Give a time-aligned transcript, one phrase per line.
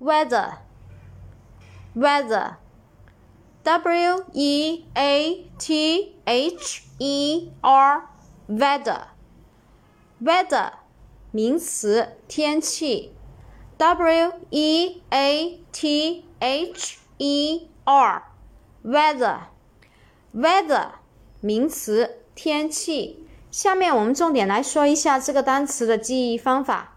[0.00, 0.58] weather.
[1.94, 2.56] Weather.
[3.64, 8.08] W E A T H E R.
[8.48, 9.06] Weather.
[10.22, 10.72] Weather
[11.30, 13.12] 名词天气.
[13.78, 18.22] W E A T H E R.
[18.84, 19.38] Weather.
[20.34, 20.88] Weather
[21.40, 23.26] 名词天气。
[23.50, 26.93] 下面我们重点来说一下这个单词的记忆方法。